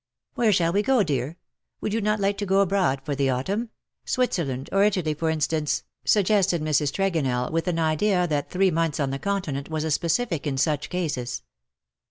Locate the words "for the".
3.05-3.29